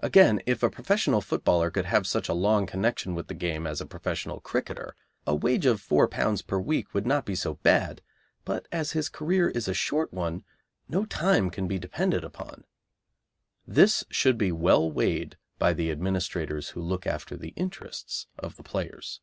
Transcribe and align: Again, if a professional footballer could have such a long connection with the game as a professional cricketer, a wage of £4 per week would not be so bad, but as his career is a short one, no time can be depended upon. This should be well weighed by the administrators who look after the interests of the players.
Again, 0.00 0.42
if 0.46 0.64
a 0.64 0.68
professional 0.68 1.20
footballer 1.20 1.70
could 1.70 1.84
have 1.84 2.04
such 2.04 2.28
a 2.28 2.34
long 2.34 2.66
connection 2.66 3.14
with 3.14 3.28
the 3.28 3.34
game 3.36 3.68
as 3.68 3.80
a 3.80 3.86
professional 3.86 4.40
cricketer, 4.40 4.96
a 5.28 5.34
wage 5.36 5.64
of 5.64 5.80
£4 5.80 6.44
per 6.48 6.58
week 6.58 6.92
would 6.92 7.06
not 7.06 7.24
be 7.24 7.36
so 7.36 7.54
bad, 7.54 8.02
but 8.44 8.66
as 8.72 8.92
his 8.98 9.08
career 9.08 9.48
is 9.50 9.68
a 9.68 9.72
short 9.72 10.12
one, 10.12 10.42
no 10.88 11.04
time 11.04 11.50
can 11.50 11.68
be 11.68 11.78
depended 11.78 12.24
upon. 12.24 12.64
This 13.64 14.02
should 14.10 14.36
be 14.36 14.50
well 14.50 14.90
weighed 14.90 15.36
by 15.60 15.72
the 15.72 15.92
administrators 15.92 16.70
who 16.70 16.82
look 16.82 17.06
after 17.06 17.36
the 17.36 17.50
interests 17.50 18.26
of 18.36 18.56
the 18.56 18.64
players. 18.64 19.20